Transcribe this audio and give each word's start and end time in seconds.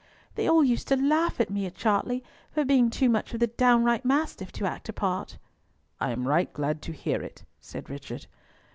"They 0.33 0.49
all 0.49 0.63
used 0.63 0.87
to 0.87 0.95
laugh 0.95 1.39
at 1.39 1.51
me 1.51 1.67
at 1.67 1.75
Chartley 1.75 2.23
for 2.49 2.65
being 2.65 2.89
too 2.89 3.07
much 3.07 3.35
of 3.35 3.39
the 3.39 3.45
downright 3.45 4.03
mastiff 4.03 4.51
to 4.53 4.65
act 4.65 4.89
a 4.89 4.93
part." 4.93 5.37
"I 5.99 6.09
am 6.09 6.27
right 6.27 6.51
glad 6.51 6.81
to 6.81 6.91
hear 6.91 7.21
it," 7.21 7.43
said 7.59 7.87
Richard. 7.87 8.25